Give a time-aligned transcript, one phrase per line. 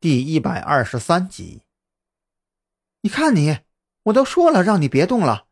[0.00, 1.62] 第一百二十三集。
[3.00, 3.58] 你看你，
[4.04, 5.46] 我都说了让你别动了。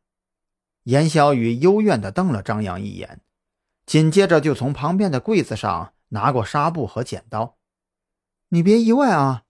[0.84, 3.22] 严小雨幽怨地瞪了张扬一眼，
[3.86, 7.58] 紧接着就从旁边的柜子上拿过纱布和剪刀。
[8.50, 9.42] 你别意外啊，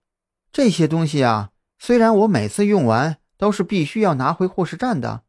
[0.51, 5.25] 这些东西啊，虽然我每次用完都是必须要拿回护士站的，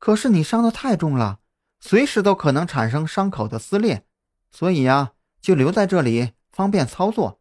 [0.00, 1.38] 可是你伤得太重了，
[1.78, 4.04] 随时都可能产生伤口的撕裂，
[4.50, 7.40] 所以呀，就留在这里方便操作。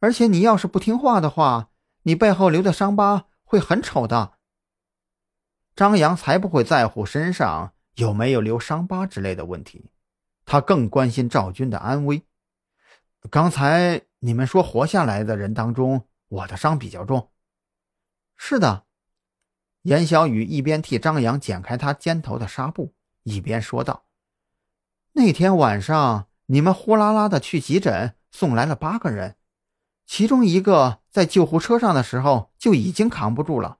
[0.00, 1.70] 而且你要是不听话的话，
[2.02, 4.34] 你背后留的伤疤会很丑的。
[5.74, 9.90] 张扬才不会在乎身上有没有留伤疤之类的问题，
[10.44, 12.22] 他更关心赵军的安危。
[13.30, 17.30] 刚才你们说活下来的人当中，我的伤比较重。
[18.36, 18.84] 是的，
[19.82, 24.04] 严小雨一边替张扬剪开他肩头的纱布，一边说道
[25.14, 29.36] ：“那天晚上你们呼啦啦的去急诊，送来了八个人。”
[30.06, 33.78] 其中一个在救护车上的时候就已经扛不住了，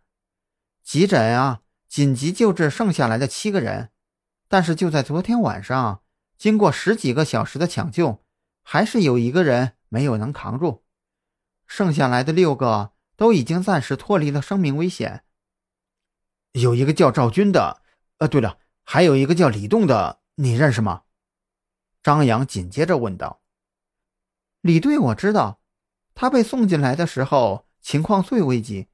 [0.83, 3.91] 急诊啊，紧急救治剩下来的七个人，
[4.49, 6.03] 但是就在昨天晚上，
[6.39, 8.25] 经过十几个小时的抢救，
[8.63, 10.85] 还是有一个人没有能扛住，
[11.67, 15.25] 剩下来的六个都已经暂时脱离了生命危险。
[16.53, 17.83] 有一个叫赵军的，
[18.19, 21.03] 呃，对了，还有一个叫李栋的，你认识吗？
[22.03, 23.43] 张扬紧接着问道。
[24.63, 25.61] 李队我知道。
[26.15, 28.89] 他被送进来的时候情况最危急，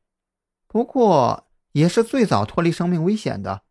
[0.66, 3.62] 不过也是最早脱离生命危险的。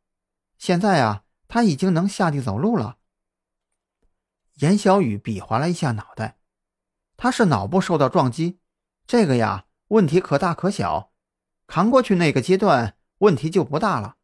[0.58, 2.98] 现在啊，他已经能下地走路了。
[4.56, 6.38] 严小雨比划了一下脑袋，
[7.18, 8.60] 他是脑部受到撞击，
[9.08, 11.12] 这个呀问题可大可小，
[11.66, 14.18] 扛过去那个阶段问题就不大了。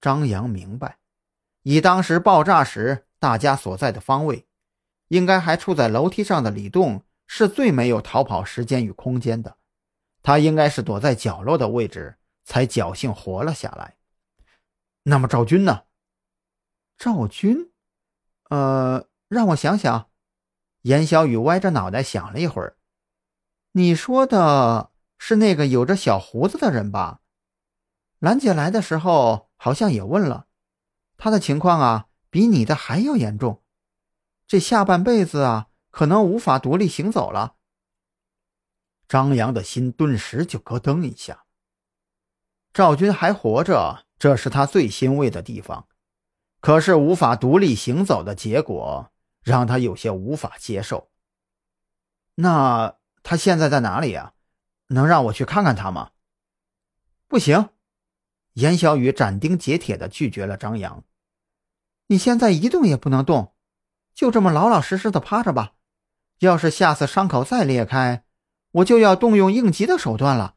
[0.00, 0.98] 张扬明白，
[1.62, 4.46] 以当时爆炸时大家所在的方位，
[5.08, 7.04] 应该还处在楼梯上的李栋。
[7.34, 9.56] 是最没有逃跑时间与空间的，
[10.22, 13.96] 他应该是躲在角落的位置，才侥幸活了下来。
[15.04, 15.84] 那么赵军呢？
[16.98, 17.72] 赵军，
[18.50, 20.10] 呃，让我想想。
[20.82, 22.76] 严小雨歪着脑袋想了一会儿，
[23.72, 27.22] 你说的是那个有着小胡子的人吧？
[28.18, 30.48] 兰姐来的时候好像也问了，
[31.16, 33.62] 他的情况啊，比你的还要严重，
[34.46, 35.68] 这下半辈子啊。
[35.92, 37.54] 可能无法独立行走了。
[39.06, 41.44] 张扬的心顿时就咯噔一下。
[42.72, 45.86] 赵军还活着，这是他最欣慰的地方。
[46.60, 51.10] 可是无法独立行走的结果，让他有些无法接受。
[52.36, 54.32] 那他现在在哪里呀？
[54.88, 56.12] 能让我去看看他吗？
[57.28, 57.68] 不行，
[58.54, 61.04] 严小雨斩钉截铁地拒绝了张扬。
[62.06, 63.54] 你现在一动也不能动，
[64.14, 65.74] 就这么老老实实的趴着吧。
[66.42, 68.24] 要是下次伤口再裂开，
[68.72, 70.56] 我就要动用应急的手段了。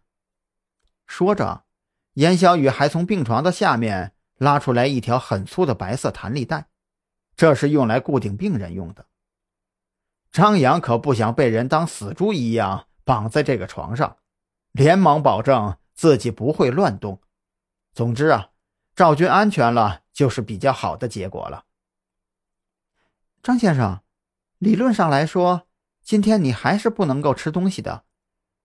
[1.05, 1.65] 说着，
[2.13, 6.69] 严小雨还从病床的下面拉出来一条很粗的白色弹力带，
[7.35, 9.05] 这是用来固定病人用的。
[10.31, 14.17] 张扬可不想被人当死猪一样绑在这个床上，
[14.71, 17.21] 连忙保证自己不会乱动。
[17.93, 18.49] 总之啊，
[18.95, 21.65] 赵军安全了，就是比较好的结果了。
[23.43, 24.01] 张先生，
[24.57, 25.67] 理论上来说。
[26.05, 28.05] 今天你还是不能够吃东西的，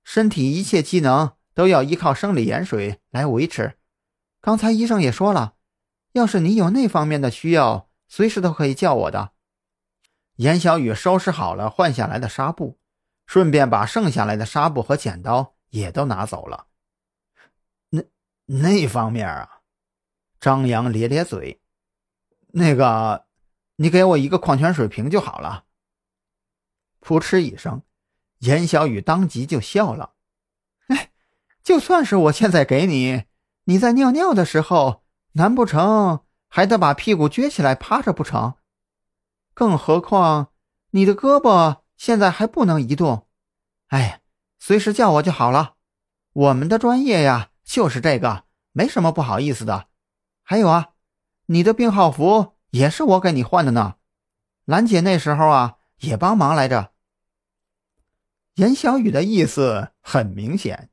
[0.05, 3.79] 身体一切机能都要依靠生理盐水来维持。
[4.43, 5.55] 刚才医生也说了，
[6.13, 9.33] 要是你有那方面的需要，随时都可以叫我的。
[10.37, 12.79] 严小雨收拾好了换下来的纱布，
[13.27, 16.67] 顺便把剩下来的纱布和剪刀也都拿走了。
[17.89, 18.03] 那
[18.45, 19.61] 那方面啊，
[20.39, 21.63] 张扬咧咧嘴，
[22.49, 23.25] 那个，
[23.77, 25.65] 你给我一个矿泉水瓶就好了。
[27.01, 27.83] 噗嗤一声，
[28.41, 30.13] 严小雨当即就笑了。
[30.89, 31.11] 哎，
[31.63, 33.25] 就算是我现在给你，
[33.65, 38.55] 你在尿尿的时候，难不成还得把屁股撅起来趴着不成？
[39.55, 40.53] 更何况
[40.91, 43.27] 你的胳膊现在还不能移动。
[43.89, 44.21] 哎，
[44.59, 45.75] 随时叫我就好了。
[46.33, 49.89] 我们的专业呀，就是这个，没什么不好意思的。
[50.43, 50.91] 还有啊，
[51.47, 53.97] 你的病号服也是我给你换的呢。
[54.65, 55.79] 兰姐那时候啊。
[56.01, 56.91] 也帮忙来着。
[58.55, 60.91] 严小雨的意思很明显，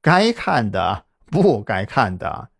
[0.00, 2.50] 该看的不该看的，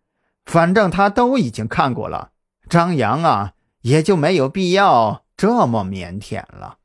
[0.45, 2.33] 反正他都已经看过了。
[2.69, 6.78] 张扬啊，也就没有必要这么腼腆了。